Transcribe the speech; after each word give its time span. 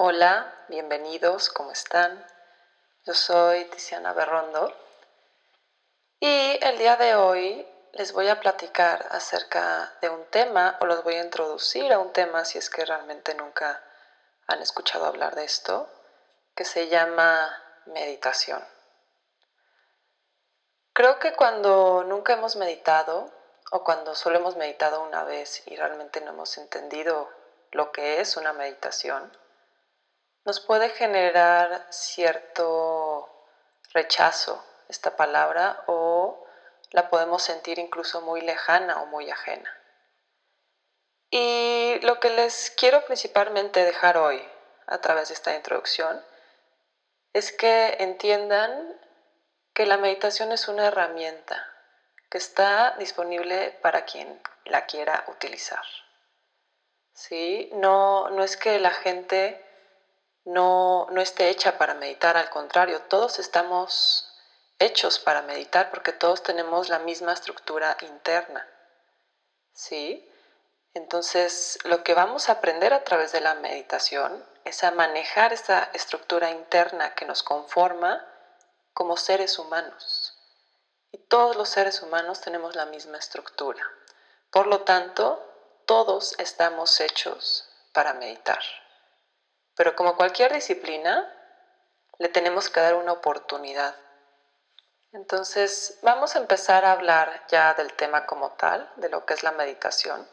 Hola, 0.00 0.54
bienvenidos, 0.68 1.50
¿cómo 1.50 1.72
están? 1.72 2.24
Yo 3.04 3.14
soy 3.14 3.64
Tiziana 3.64 4.12
Berrondo 4.12 4.72
y 6.20 6.56
el 6.62 6.78
día 6.78 6.94
de 6.94 7.16
hoy 7.16 7.66
les 7.94 8.12
voy 8.12 8.28
a 8.28 8.38
platicar 8.38 9.08
acerca 9.10 9.92
de 10.00 10.08
un 10.08 10.24
tema 10.26 10.76
o 10.80 10.86
los 10.86 11.02
voy 11.02 11.16
a 11.16 11.24
introducir 11.24 11.92
a 11.92 11.98
un 11.98 12.12
tema 12.12 12.44
si 12.44 12.58
es 12.58 12.70
que 12.70 12.84
realmente 12.84 13.34
nunca 13.34 13.82
han 14.46 14.62
escuchado 14.62 15.04
hablar 15.04 15.34
de 15.34 15.42
esto, 15.42 15.90
que 16.54 16.64
se 16.64 16.86
llama 16.86 17.60
meditación. 17.86 18.64
Creo 20.92 21.18
que 21.18 21.32
cuando 21.32 22.04
nunca 22.04 22.34
hemos 22.34 22.54
meditado 22.54 23.32
o 23.72 23.82
cuando 23.82 24.14
solo 24.14 24.38
hemos 24.38 24.54
meditado 24.54 25.02
una 25.02 25.24
vez 25.24 25.66
y 25.66 25.74
realmente 25.74 26.20
no 26.20 26.30
hemos 26.30 26.56
entendido 26.56 27.28
lo 27.72 27.90
que 27.90 28.20
es 28.20 28.36
una 28.36 28.52
meditación, 28.52 29.36
nos 30.48 30.60
puede 30.60 30.88
generar 30.88 31.86
cierto 31.90 33.28
rechazo 33.92 34.64
esta 34.88 35.14
palabra 35.14 35.84
o 35.88 36.42
la 36.90 37.10
podemos 37.10 37.42
sentir 37.42 37.78
incluso 37.78 38.22
muy 38.22 38.40
lejana 38.40 39.02
o 39.02 39.06
muy 39.08 39.30
ajena. 39.30 39.70
Y 41.30 42.00
lo 42.00 42.18
que 42.18 42.30
les 42.30 42.70
quiero 42.70 43.04
principalmente 43.04 43.84
dejar 43.84 44.16
hoy 44.16 44.42
a 44.86 44.96
través 45.02 45.28
de 45.28 45.34
esta 45.34 45.54
introducción 45.54 46.24
es 47.34 47.52
que 47.52 47.98
entiendan 47.98 48.98
que 49.74 49.84
la 49.84 49.98
meditación 49.98 50.50
es 50.52 50.66
una 50.66 50.86
herramienta 50.86 51.62
que 52.30 52.38
está 52.38 52.94
disponible 52.98 53.78
para 53.82 54.06
quien 54.06 54.40
la 54.64 54.86
quiera 54.86 55.24
utilizar. 55.28 55.84
¿Sí? 57.12 57.68
No, 57.74 58.30
no 58.30 58.42
es 58.42 58.56
que 58.56 58.78
la 58.78 58.92
gente 58.92 59.67
no, 60.48 61.06
no 61.10 61.20
esté 61.20 61.50
hecha 61.50 61.76
para 61.76 61.92
meditar, 61.94 62.38
al 62.38 62.48
contrario, 62.48 63.02
todos 63.02 63.38
estamos 63.38 64.32
hechos 64.78 65.18
para 65.18 65.42
meditar 65.42 65.90
porque 65.90 66.12
todos 66.12 66.42
tenemos 66.42 66.88
la 66.88 66.98
misma 67.00 67.34
estructura 67.34 67.98
interna. 68.00 68.66
¿Sí? 69.74 70.26
Entonces, 70.94 71.78
lo 71.84 72.02
que 72.02 72.14
vamos 72.14 72.48
a 72.48 72.52
aprender 72.52 72.94
a 72.94 73.04
través 73.04 73.30
de 73.32 73.42
la 73.42 73.56
meditación 73.56 74.42
es 74.64 74.82
a 74.84 74.90
manejar 74.90 75.52
esa 75.52 75.90
estructura 75.92 76.50
interna 76.50 77.14
que 77.14 77.26
nos 77.26 77.42
conforma 77.42 78.24
como 78.94 79.18
seres 79.18 79.58
humanos. 79.58 80.34
Y 81.12 81.18
todos 81.18 81.56
los 81.56 81.68
seres 81.68 82.00
humanos 82.02 82.40
tenemos 82.40 82.74
la 82.74 82.86
misma 82.86 83.18
estructura. 83.18 83.82
Por 84.50 84.66
lo 84.66 84.80
tanto, 84.80 85.44
todos 85.84 86.34
estamos 86.38 87.00
hechos 87.00 87.68
para 87.92 88.14
meditar. 88.14 88.62
Pero 89.78 89.94
como 89.94 90.16
cualquier 90.16 90.52
disciplina, 90.52 91.32
le 92.18 92.28
tenemos 92.28 92.68
que 92.68 92.80
dar 92.80 92.96
una 92.96 93.12
oportunidad. 93.12 93.94
Entonces, 95.12 96.00
vamos 96.02 96.34
a 96.34 96.40
empezar 96.40 96.84
a 96.84 96.90
hablar 96.90 97.44
ya 97.48 97.74
del 97.74 97.92
tema 97.92 98.26
como 98.26 98.50
tal, 98.54 98.90
de 98.96 99.08
lo 99.08 99.24
que 99.24 99.34
es 99.34 99.44
la 99.44 99.52
meditación. 99.52 100.28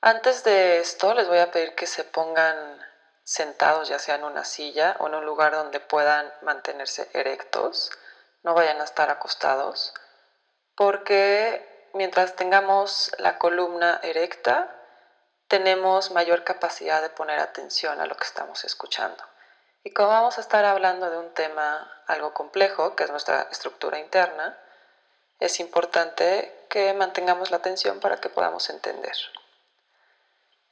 Antes 0.00 0.42
de 0.42 0.78
esto, 0.78 1.12
les 1.12 1.28
voy 1.28 1.36
a 1.36 1.50
pedir 1.50 1.74
que 1.74 1.86
se 1.86 2.02
pongan 2.02 2.80
sentados, 3.24 3.90
ya 3.90 3.98
sea 3.98 4.14
en 4.14 4.24
una 4.24 4.46
silla 4.46 4.96
o 5.00 5.08
en 5.08 5.16
un 5.16 5.26
lugar 5.26 5.52
donde 5.52 5.78
puedan 5.78 6.32
mantenerse 6.40 7.10
erectos, 7.12 7.90
no 8.42 8.54
vayan 8.54 8.80
a 8.80 8.84
estar 8.84 9.10
acostados, 9.10 9.92
porque 10.74 11.90
mientras 11.92 12.36
tengamos 12.36 13.12
la 13.18 13.36
columna 13.36 14.00
erecta, 14.02 14.79
tenemos 15.50 16.12
mayor 16.12 16.44
capacidad 16.44 17.02
de 17.02 17.10
poner 17.10 17.40
atención 17.40 18.00
a 18.00 18.06
lo 18.06 18.16
que 18.16 18.22
estamos 18.22 18.64
escuchando. 18.64 19.22
Y 19.82 19.90
como 19.90 20.10
vamos 20.10 20.38
a 20.38 20.42
estar 20.42 20.64
hablando 20.64 21.10
de 21.10 21.18
un 21.18 21.34
tema 21.34 21.90
algo 22.06 22.32
complejo, 22.32 22.94
que 22.94 23.02
es 23.02 23.10
nuestra 23.10 23.48
estructura 23.50 23.98
interna, 23.98 24.56
es 25.40 25.58
importante 25.58 26.66
que 26.68 26.94
mantengamos 26.94 27.50
la 27.50 27.56
atención 27.56 27.98
para 27.98 28.18
que 28.18 28.28
podamos 28.28 28.70
entender. 28.70 29.16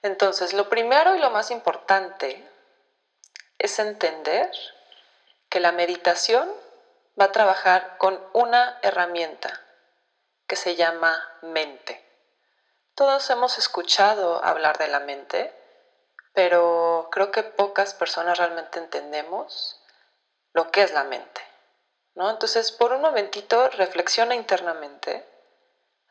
Entonces, 0.02 0.52
lo 0.52 0.68
primero 0.68 1.16
y 1.16 1.18
lo 1.18 1.30
más 1.30 1.50
importante 1.50 2.48
es 3.58 3.80
entender 3.80 4.48
que 5.48 5.58
la 5.58 5.72
meditación 5.72 6.48
va 7.20 7.24
a 7.24 7.32
trabajar 7.32 7.96
con 7.98 8.22
una 8.32 8.78
herramienta 8.82 9.60
que 10.46 10.54
se 10.54 10.76
llama 10.76 11.20
mente. 11.42 12.07
Todos 12.98 13.30
hemos 13.30 13.58
escuchado 13.58 14.44
hablar 14.44 14.76
de 14.76 14.88
la 14.88 14.98
mente, 14.98 15.54
pero 16.34 17.06
creo 17.12 17.30
que 17.30 17.44
pocas 17.44 17.94
personas 17.94 18.38
realmente 18.38 18.80
entendemos 18.80 19.80
lo 20.52 20.72
que 20.72 20.82
es 20.82 20.92
la 20.92 21.04
mente. 21.04 21.40
¿no? 22.16 22.28
Entonces, 22.28 22.72
por 22.72 22.92
un 22.92 23.00
momentito, 23.00 23.70
reflexiona 23.70 24.34
internamente 24.34 25.24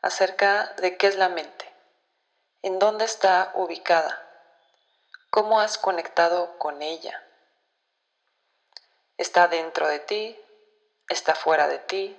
acerca 0.00 0.72
de 0.78 0.96
qué 0.96 1.08
es 1.08 1.16
la 1.16 1.28
mente, 1.28 1.70
en 2.62 2.78
dónde 2.78 3.04
está 3.04 3.52
ubicada, 3.52 4.26
cómo 5.28 5.60
has 5.60 5.76
conectado 5.76 6.56
con 6.56 6.80
ella. 6.80 7.22
¿Está 9.18 9.46
dentro 9.46 9.86
de 9.88 9.98
ti? 9.98 10.40
¿Está 11.10 11.34
fuera 11.34 11.68
de 11.68 11.80
ti? 11.80 12.18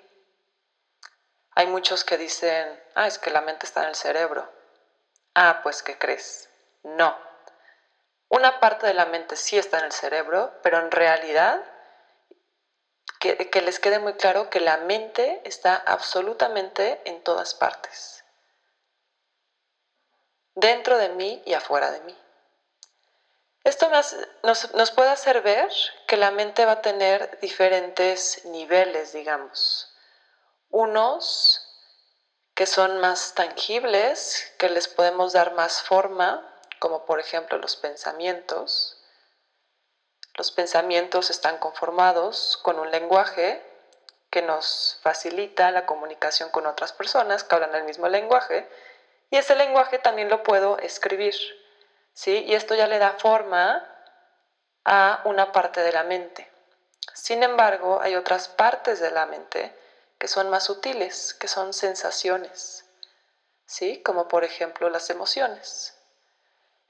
Hay 1.55 1.65
muchos 1.65 2.03
que 2.03 2.17
dicen, 2.17 2.79
ah, 2.93 3.07
es 3.07 3.17
que 3.17 3.31
la 3.31 3.41
mente 3.41 3.65
está 3.65 3.81
en 3.81 3.89
el 3.89 3.95
cerebro. 3.95 4.58
Ah, 5.41 5.61
pues 5.63 5.83
¿qué 5.83 5.97
crees? 5.97 6.49
No. 6.83 7.17
Una 8.27 8.59
parte 8.59 8.85
de 8.87 8.93
la 8.93 9.05
mente 9.05 9.37
sí 9.37 9.57
está 9.57 9.79
en 9.79 9.85
el 9.85 9.93
cerebro, 9.93 10.51
pero 10.61 10.79
en 10.79 10.91
realidad 10.91 11.63
que, 13.21 13.49
que, 13.49 13.61
les 13.61 13.79
quede 13.79 13.99
muy 13.99 14.15
claro 14.15 14.49
que 14.49 14.59
la 14.59 14.75
mente 14.75 15.41
está 15.45 15.77
absolutamente 15.77 17.01
en 17.05 17.23
todas 17.23 17.53
partes. 17.53 18.25
Dentro 20.55 20.97
de 20.97 21.07
mí 21.07 21.41
y 21.45 21.53
afuera 21.53 21.89
de 21.91 22.01
mí. 22.01 22.17
Esto 23.63 23.87
nos, 23.87 24.17
nos, 24.43 24.73
nos 24.73 24.91
puede 24.91 25.11
hacer 25.11 25.41
ver 25.41 25.71
que 26.05 26.17
la 26.17 26.31
mente 26.31 26.65
va 26.65 26.73
a 26.73 26.81
tener 26.81 27.39
diferentes 27.39 28.43
niveles, 28.43 29.13
digamos. 29.13 29.95
Unos 30.69 31.58
que 32.59 32.65
son 32.65 32.99
más 32.99 33.35
tangibles, 33.35 34.51
que 34.57 34.67
les 34.67 34.89
podemos 34.89 35.31
dar 35.31 35.53
más 35.53 35.81
forma, 35.81 36.45
como 36.79 37.05
por 37.05 37.21
ejemplo 37.21 37.57
los 37.57 37.77
pensamientos. 37.77 39.01
Los 40.35 40.51
pensamientos 40.51 41.29
están 41.29 41.57
conformados 41.59 42.59
con 42.61 42.77
un 42.77 42.91
lenguaje 42.91 43.65
que 44.29 44.41
nos 44.41 44.99
facilita 45.01 45.71
la 45.71 45.85
comunicación 45.85 46.49
con 46.49 46.65
otras 46.65 46.91
personas 46.91 47.45
que 47.45 47.55
hablan 47.55 47.75
el 47.75 47.85
mismo 47.85 48.09
lenguaje 48.09 48.67
y 49.29 49.37
ese 49.37 49.55
lenguaje 49.55 49.97
también 49.97 50.27
lo 50.27 50.43
puedo 50.43 50.79
escribir. 50.79 51.35
¿sí? 52.11 52.43
Y 52.45 52.55
esto 52.55 52.75
ya 52.75 52.87
le 52.87 52.99
da 52.99 53.13
forma 53.13 53.87
a 54.83 55.21
una 55.23 55.53
parte 55.53 55.79
de 55.79 55.93
la 55.93 56.03
mente. 56.03 56.51
Sin 57.13 57.41
embargo, 57.41 58.01
hay 58.01 58.17
otras 58.17 58.49
partes 58.49 58.99
de 58.99 59.11
la 59.11 59.27
mente 59.27 59.78
que 60.19 60.27
son 60.27 60.49
más 60.49 60.65
sutiles, 60.65 61.33
que 61.33 61.47
son 61.47 61.73
sensaciones, 61.73 62.85
¿sí? 63.65 64.03
Como 64.03 64.27
por 64.27 64.43
ejemplo 64.43 64.89
las 64.89 65.09
emociones. 65.09 65.95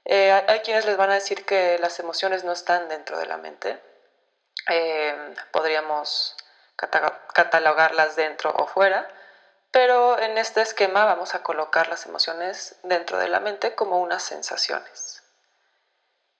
Eh, 0.04 0.32
hay 0.32 0.60
quienes 0.60 0.84
les 0.84 0.96
van 0.96 1.10
a 1.10 1.14
decir 1.14 1.46
que 1.46 1.78
las 1.78 2.00
emociones 2.00 2.42
no 2.42 2.52
están 2.52 2.88
dentro 2.88 3.18
de 3.18 3.26
la 3.26 3.36
mente. 3.36 3.80
Eh, 4.68 5.34
podríamos 5.52 6.36
catalogarlas 6.76 8.16
dentro 8.16 8.52
o 8.56 8.66
fuera, 8.66 9.08
pero 9.70 10.18
en 10.18 10.38
este 10.38 10.62
esquema 10.62 11.04
vamos 11.04 11.34
a 11.34 11.42
colocar 11.42 11.88
las 11.88 12.06
emociones 12.06 12.76
dentro 12.82 13.18
de 13.18 13.28
la 13.28 13.38
mente 13.38 13.74
como 13.74 14.00
unas 14.00 14.22
sensaciones. 14.22 15.22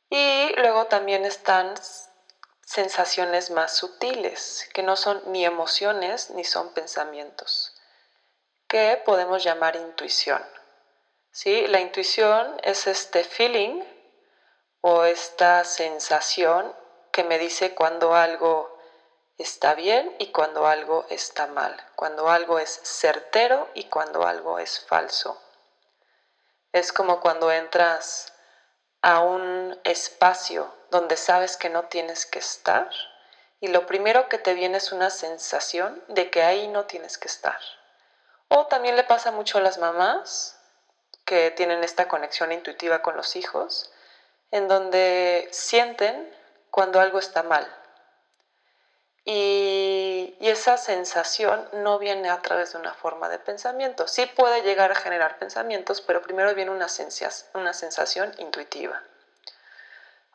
Y 0.08 0.52
luego 0.56 0.86
también 0.86 1.24
están 1.24 1.74
sensaciones 2.70 3.50
más 3.50 3.74
sutiles, 3.74 4.68
que 4.72 4.84
no 4.84 4.94
son 4.94 5.20
ni 5.32 5.44
emociones 5.44 6.30
ni 6.30 6.44
son 6.44 6.72
pensamientos, 6.72 7.74
que 8.68 9.02
podemos 9.04 9.42
llamar 9.42 9.74
intuición. 9.74 10.40
¿Sí? 11.32 11.66
La 11.66 11.80
intuición 11.80 12.60
es 12.62 12.86
este 12.86 13.24
feeling 13.24 13.82
o 14.82 15.02
esta 15.02 15.64
sensación 15.64 16.72
que 17.10 17.24
me 17.24 17.40
dice 17.40 17.74
cuando 17.74 18.14
algo 18.14 18.78
está 19.36 19.74
bien 19.74 20.14
y 20.20 20.30
cuando 20.30 20.68
algo 20.68 21.06
está 21.10 21.48
mal, 21.48 21.76
cuando 21.96 22.30
algo 22.30 22.60
es 22.60 22.70
certero 22.84 23.68
y 23.74 23.86
cuando 23.88 24.24
algo 24.24 24.60
es 24.60 24.78
falso. 24.78 25.42
Es 26.70 26.92
como 26.92 27.18
cuando 27.18 27.50
entras 27.50 28.32
a 29.02 29.18
un 29.18 29.76
espacio 29.82 30.72
donde 30.90 31.16
sabes 31.16 31.56
que 31.56 31.68
no 31.68 31.84
tienes 31.84 32.26
que 32.26 32.38
estar 32.38 32.90
y 33.60 33.68
lo 33.68 33.86
primero 33.86 34.28
que 34.28 34.38
te 34.38 34.54
viene 34.54 34.78
es 34.78 34.92
una 34.92 35.10
sensación 35.10 36.02
de 36.08 36.30
que 36.30 36.42
ahí 36.42 36.68
no 36.68 36.86
tienes 36.86 37.18
que 37.18 37.28
estar. 37.28 37.58
O 38.48 38.66
también 38.66 38.96
le 38.96 39.04
pasa 39.04 39.30
mucho 39.30 39.58
a 39.58 39.60
las 39.60 39.78
mamás 39.78 40.58
que 41.24 41.50
tienen 41.52 41.84
esta 41.84 42.08
conexión 42.08 42.52
intuitiva 42.52 43.02
con 43.02 43.16
los 43.16 43.36
hijos, 43.36 43.92
en 44.50 44.66
donde 44.66 45.48
sienten 45.52 46.34
cuando 46.70 47.00
algo 47.00 47.18
está 47.18 47.42
mal. 47.42 47.72
Y, 49.24 50.36
esa 50.40 50.76
sensación 50.78 51.68
no 51.72 51.98
viene 52.00 52.28
a 52.30 52.42
través 52.42 52.72
de 52.72 52.78
una 52.78 52.94
forma 52.94 53.28
de 53.28 53.38
pensamiento. 53.38 54.08
Sí 54.08 54.26
puede 54.26 54.62
llegar 54.62 54.90
a 54.90 54.96
generar 54.96 55.38
pensamientos, 55.38 56.00
pero 56.00 56.22
primero 56.22 56.52
viene 56.54 56.72
una, 56.72 56.88
sensación 56.88 58.34
intuitiva. 58.38 59.00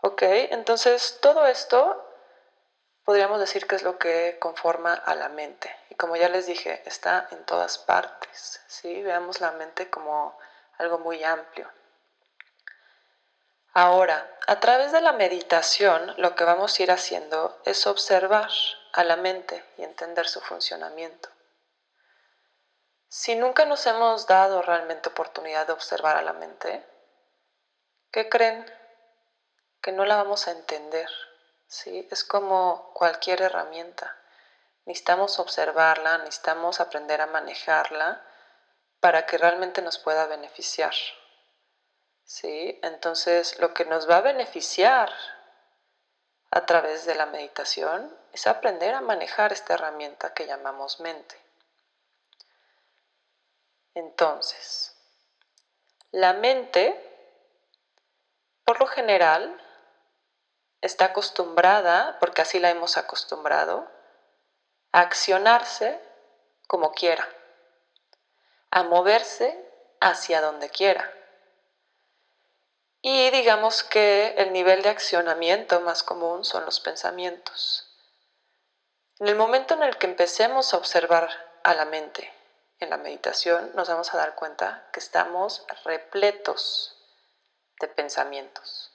Ok, 0.05 0.21
entonces 0.21 1.17
todo 1.19 1.47
esto 1.47 2.07
podríamos 3.05 3.39
decir 3.39 3.65
que 3.65 3.75
es 3.75 3.81
lo 3.81 3.97
que 3.97 4.37
conforma 4.39 4.93
a 4.93 5.15
la 5.15 5.29
mente. 5.29 5.75
Y 5.89 5.95
como 5.95 6.15
ya 6.15 6.29
les 6.29 6.45
dije, 6.45 6.83
está 6.85 7.27
en 7.31 7.43
todas 7.45 7.79
partes. 7.79 8.61
¿sí? 8.67 9.01
Veamos 9.01 9.41
la 9.41 9.53
mente 9.53 9.89
como 9.89 10.37
algo 10.77 10.99
muy 10.99 11.23
amplio. 11.23 11.67
Ahora, 13.73 14.29
a 14.45 14.59
través 14.59 14.91
de 14.91 15.01
la 15.01 15.11
meditación, 15.11 16.13
lo 16.17 16.35
que 16.35 16.43
vamos 16.43 16.77
a 16.77 16.83
ir 16.83 16.91
haciendo 16.91 17.59
es 17.65 17.87
observar 17.87 18.51
a 18.93 19.03
la 19.03 19.15
mente 19.15 19.65
y 19.79 19.81
entender 19.81 20.27
su 20.27 20.39
funcionamiento. 20.39 21.29
Si 23.07 23.35
nunca 23.35 23.65
nos 23.65 23.87
hemos 23.87 24.27
dado 24.27 24.61
realmente 24.61 25.09
oportunidad 25.09 25.65
de 25.65 25.73
observar 25.73 26.15
a 26.15 26.21
la 26.21 26.33
mente, 26.33 26.85
¿qué 28.11 28.29
creen? 28.29 28.84
Que 29.85 29.91
no 29.91 30.03
la 30.03 30.15
vamos 30.15 30.47
a 30.47 30.51
entender. 30.51 31.07
¿sí? 31.67 32.07
Es 32.09 32.23
como 32.23 32.91
cualquier 32.95 33.43
herramienta. 33.43 34.17
Necesitamos 34.85 35.37
observarla, 35.37 36.17
necesitamos 36.17 36.79
aprender 36.79 37.21
a 37.21 37.27
manejarla 37.27 38.25
para 38.99 39.27
que 39.27 39.37
realmente 39.37 39.83
nos 39.83 39.99
pueda 39.99 40.25
beneficiar. 40.25 40.95
¿sí? 42.23 42.79
Entonces, 42.81 43.59
lo 43.59 43.75
que 43.75 43.85
nos 43.85 44.09
va 44.09 44.17
a 44.17 44.21
beneficiar 44.21 45.13
a 46.49 46.65
través 46.65 47.05
de 47.05 47.13
la 47.13 47.27
meditación 47.27 48.11
es 48.33 48.47
aprender 48.47 48.95
a 48.95 49.01
manejar 49.01 49.53
esta 49.53 49.75
herramienta 49.75 50.33
que 50.33 50.47
llamamos 50.47 50.99
mente. 50.99 51.39
Entonces, 53.93 54.97
la 56.09 56.33
mente, 56.33 56.99
por 58.63 58.79
lo 58.79 58.87
general, 58.87 59.61
está 60.85 61.05
acostumbrada, 61.05 62.17
porque 62.19 62.41
así 62.43 62.59
la 62.59 62.69
hemos 62.69 62.97
acostumbrado, 62.97 63.87
a 64.91 65.01
accionarse 65.01 65.99
como 66.67 66.91
quiera, 66.93 67.27
a 68.69 68.83
moverse 68.83 69.59
hacia 69.99 70.41
donde 70.41 70.69
quiera. 70.69 71.11
Y 73.01 73.29
digamos 73.31 73.83
que 73.83 74.35
el 74.37 74.53
nivel 74.53 74.81
de 74.81 74.89
accionamiento 74.89 75.79
más 75.81 76.03
común 76.03 76.43
son 76.45 76.65
los 76.65 76.79
pensamientos. 76.79 77.91
En 79.19 79.27
el 79.27 79.35
momento 79.35 79.73
en 79.75 79.83
el 79.83 79.97
que 79.97 80.07
empecemos 80.07 80.73
a 80.73 80.77
observar 80.77 81.29
a 81.63 81.73
la 81.73 81.85
mente 81.85 82.31
en 82.79 82.89
la 82.89 82.97
meditación, 82.97 83.71
nos 83.75 83.89
vamos 83.89 84.13
a 84.13 84.17
dar 84.17 84.35
cuenta 84.35 84.87
que 84.91 84.99
estamos 84.99 85.65
repletos 85.83 86.97
de 87.79 87.87
pensamientos. 87.87 88.94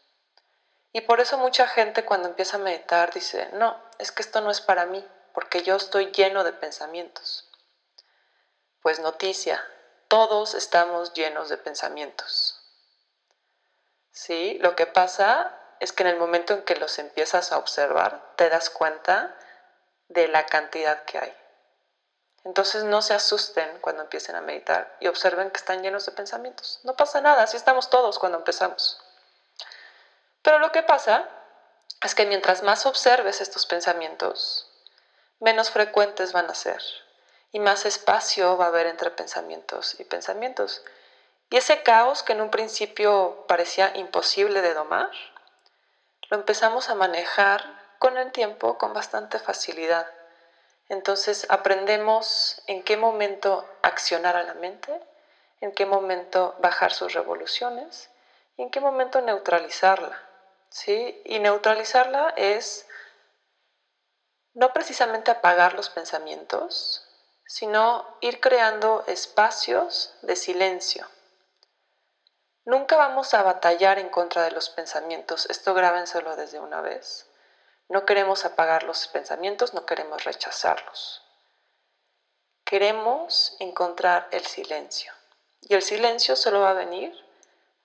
Y 0.93 1.03
por 1.03 1.21
eso 1.21 1.39
mucha 1.39 1.67
gente 1.69 2.05
cuando 2.05 2.29
empieza 2.29 2.57
a 2.57 2.61
meditar 2.61 3.13
dice, 3.13 3.49
no, 3.53 3.81
es 3.99 4.11
que 4.13 4.23
esto 4.23 4.41
no 4.41 4.51
es 4.51 4.61
para 4.61 4.87
mí, 4.87 5.07
porque 5.33 5.63
yo 5.63 5.77
estoy 5.77 6.11
lleno 6.13 6.43
de 6.43 6.53
pensamientos. 6.53 7.49
Pues 8.83 8.99
noticia, 8.99 9.65
todos 10.09 10.55
estamos 10.55 11.13
llenos 11.13 11.49
de 11.49 11.59
pensamientos. 11.59 12.61
¿sí? 14.11 14.59
Lo 14.61 14.77
que 14.77 14.87
pasa 14.87 15.57
es 15.81 15.93
que 15.93 16.03
en 16.03 16.09
el 16.09 16.19
momento 16.19 16.55
en 16.55 16.63
que 16.63 16.77
los 16.77 16.99
empiezas 16.99 17.53
a 17.53 17.59
observar, 17.59 18.35
te 18.37 18.49
das 18.49 18.71
cuenta 18.71 19.35
de 20.09 20.29
la 20.29 20.47
cantidad 20.47 21.05
que 21.05 21.19
hay. 21.19 21.37
Entonces 22.45 22.85
no 22.85 23.03
se 23.03 23.15
asusten 23.15 23.79
cuando 23.81 24.03
empiecen 24.03 24.35
a 24.35 24.41
meditar 24.41 24.97
y 25.01 25.09
observen 25.09 25.51
que 25.51 25.59
están 25.59 25.83
llenos 25.83 26.07
de 26.07 26.13
pensamientos. 26.13 26.81
No 26.85 26.97
pasa 26.97 27.21
nada, 27.21 27.43
así 27.43 27.57
estamos 27.57 27.91
todos 27.91 28.19
cuando 28.19 28.39
empezamos. 28.39 29.01
Pero 30.43 30.59
lo 30.59 30.73
que 30.73 30.83
pasa 30.83 31.29
es 32.03 32.15
que 32.15 32.27
mientras 32.27 32.63
más 32.63 32.87
observes 32.87 33.41
estos 33.41 33.67
pensamientos, 33.67 34.71
menos 35.39 35.71
frecuentes 35.71 36.33
van 36.33 36.49
a 36.51 36.55
ser 36.55 36.83
y 37.53 37.59
más 37.59 37.85
espacio 37.85 38.57
va 38.57 38.67
a 38.67 38.69
haber 38.69 38.87
entre 38.87 39.11
pensamientos 39.11 39.99
y 39.99 40.05
pensamientos. 40.05 40.83
Y 41.51 41.57
ese 41.57 41.83
caos 41.83 42.23
que 42.23 42.33
en 42.33 42.41
un 42.41 42.51
principio 42.51 43.45
parecía 43.49 43.93
imposible 43.97 44.63
de 44.63 44.73
domar, 44.73 45.11
lo 46.29 46.37
empezamos 46.37 46.91
a 46.91 46.95
manejar 46.95 47.81
con 47.99 48.17
el 48.17 48.31
tiempo 48.31 48.79
con 48.79 48.95
bastante 48.95 49.39
facilidad. 49.39 50.07
Entonces 50.89 51.47
aprendemos 51.51 52.63
en 52.67 52.83
qué 52.83 52.97
momento 52.97 53.69
accionar 53.83 54.37
a 54.37 54.45
la 54.45 54.55
mente, 54.55 54.93
en 55.61 55.73
qué 55.73 55.87
momento 55.87 56.55
bajar 56.61 56.93
sus 56.93 57.13
revoluciones 57.13 58.11
y 58.57 58.63
en 58.63 58.71
qué 58.71 58.81
momento 58.81 59.21
neutralizarla. 59.21 60.30
¿Sí? 60.71 61.21
Y 61.25 61.39
neutralizarla 61.39 62.31
es 62.37 62.87
no 64.55 64.73
precisamente 64.73 65.31
apagar 65.31 65.75
los 65.75 65.91
pensamientos, 65.91 67.07
sino 67.47 68.17
ir 68.21 68.41
creando 68.41 69.05
espacios 69.07 70.15
de 70.23 70.37
silencio 70.37 71.07
Nunca 72.71 72.97
vamos 72.97 73.33
a 73.33 73.43
batallar 73.43 73.99
en 73.99 74.11
contra 74.11 74.43
de 74.45 74.51
los 74.51 74.69
pensamientos, 74.69 75.47
esto 75.51 75.73
grábenselo 75.73 76.37
desde 76.37 76.61
una 76.61 76.81
vez. 76.81 77.27
No 77.89 78.05
queremos 78.05 78.45
apagar 78.45 78.83
los 78.83 79.09
pensamientos, 79.09 79.73
no 79.73 79.87
queremos 79.87 80.23
rechazarlos. 80.25 81.21
Queremos 82.65 83.57
encontrar 83.59 84.29
el 84.31 84.47
silencio. 84.47 85.13
Y 85.63 85.75
el 85.75 85.83
silencio 85.83 86.37
solo 86.37 86.61
va 86.61 86.71
a 86.71 86.75
venir 86.75 87.13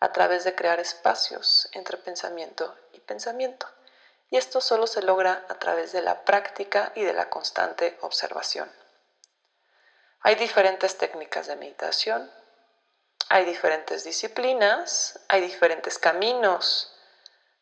a 0.06 0.12
través 0.12 0.44
de 0.44 0.54
crear 0.54 0.80
espacios 0.80 1.68
entre 1.72 1.98
pensamiento 1.98 2.78
y 2.94 3.00
pensamiento. 3.00 3.68
Y 4.30 4.38
esto 4.38 4.62
solo 4.62 4.86
se 4.86 5.02
logra 5.02 5.44
a 5.50 5.56
través 5.56 5.94
de 5.94 6.04
la 6.04 6.25
práctica 6.25 6.92
y 6.94 7.02
de 7.02 7.13
la 7.13 7.31
constante 7.31 7.98
observación. 8.02 8.72
Hay 10.22 10.36
diferentes 10.36 11.00
técnicas 11.00 11.48
de 11.48 11.56
meditación, 11.56 12.31
hay 13.29 13.46
diferentes 13.46 14.03
disciplinas, 14.03 15.20
hay 15.27 15.41
diferentes 15.41 15.98
caminos 15.98 16.94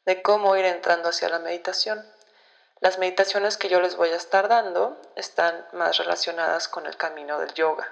de 0.06 0.22
cómo 0.22 0.58
ir 0.58 0.66
entrando 0.66 1.10
hacia 1.10 1.30
la 1.30 1.40
meditación. 1.40 2.06
Las 2.82 2.98
meditaciones 2.98 3.56
que 3.56 3.70
yo 3.70 3.80
les 3.80 3.96
voy 3.96 4.10
a 4.10 4.18
estar 4.18 4.50
dando 4.50 5.02
están 5.16 5.66
más 5.72 5.96
relacionadas 5.96 6.68
con 6.68 6.88
el 6.88 6.98
camino 6.98 7.40
del 7.40 7.54
yoga. 7.54 7.90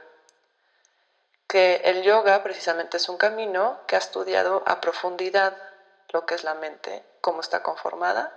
Que 1.51 1.81
el 1.83 2.03
yoga 2.03 2.41
precisamente 2.43 2.95
es 2.95 3.09
un 3.09 3.17
camino 3.17 3.81
que 3.85 3.97
ha 3.97 3.99
estudiado 3.99 4.63
a 4.65 4.79
profundidad 4.79 5.57
lo 6.13 6.25
que 6.25 6.35
es 6.35 6.45
la 6.45 6.55
mente, 6.55 7.03
cómo 7.19 7.41
está 7.41 7.61
conformada 7.61 8.33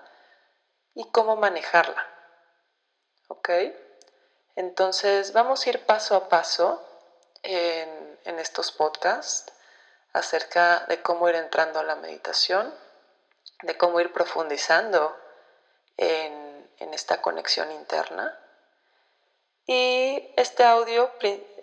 y 0.95 1.09
cómo 1.13 1.37
manejarla. 1.37 2.05
¿Ok? 3.29 3.51
Entonces 4.57 5.33
vamos 5.33 5.65
a 5.65 5.71
ir 5.71 5.87
paso 5.87 6.17
a 6.17 6.29
paso 6.29 6.83
en 7.43 8.05
en 8.25 8.39
estos 8.39 8.73
podcasts 8.73 9.53
acerca 10.13 10.87
de 10.89 11.03
cómo 11.03 11.29
ir 11.29 11.35
entrando 11.37 11.81
a 11.81 11.85
la 11.85 11.97
meditación, 11.97 12.73
de 13.63 13.77
cómo 13.77 14.01
ir 14.01 14.13
profundizando 14.13 15.17
en, 15.97 16.43
esta 16.93 17.21
conexión 17.21 17.73
interna. 17.73 18.39
Y 19.67 20.33
este 20.37 20.63
audio 20.63 21.11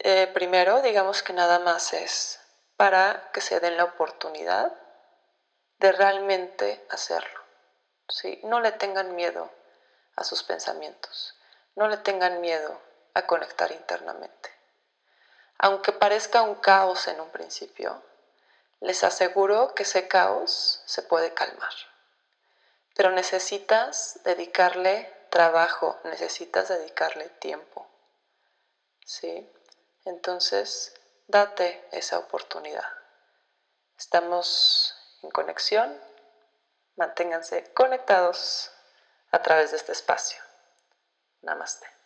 eh, 0.03 0.27
primero, 0.34 0.81
digamos 0.81 1.22
que 1.22 1.34
nada 1.34 1.60
más 1.60 1.93
es 1.93 2.39
para 2.75 3.29
que 3.34 3.41
se 3.41 3.60
den 3.60 3.77
la 3.77 3.84
oportunidad 3.84 4.74
de 5.77 5.91
realmente 5.91 6.84
hacerlo. 6.89 7.39
¿sí? 8.10 8.39
No 8.43 8.60
le 8.62 8.72
tengan 8.72 9.15
miedo 9.15 9.51
a 10.15 10.24
sus 10.24 10.43
pensamientos, 10.43 11.36
no 11.75 11.88
le 11.88 11.98
tengan 11.98 12.41
miedo 12.41 12.81
a 13.13 13.27
conectar 13.27 13.72
internamente. 13.72 14.50
Aunque 15.60 15.91
parezca 15.91 16.41
un 16.41 16.55
caos 16.55 17.08
en 17.08 17.22
un 17.22 17.29
principio, 17.29 18.01
les 18.79 19.03
aseguro 19.03 19.75
que 19.75 19.84
ese 19.84 20.08
caos 20.08 20.81
se 20.86 21.03
puede 21.03 21.34
calmar. 21.36 21.74
Pero 22.96 23.12
necesitas 23.12 24.20
dedicarle 24.24 25.13
trabajo, 25.29 26.00
necesitas 26.05 26.70
dedicarle 26.70 27.29
tiempo. 27.29 27.88
¿Sí? 29.05 29.48
Entonces, 30.05 30.93
date 31.27 31.88
esa 31.91 32.20
oportunidad. 32.20 32.86
Estamos 33.98 34.96
en 35.22 35.29
conexión. 35.31 35.96
Manténganse 36.96 37.72
conectados 37.74 38.72
a 39.31 39.41
través 39.41 39.72
de 39.72 39.77
este 39.77 39.91
espacio. 39.91 40.41
Namaste. 41.41 42.00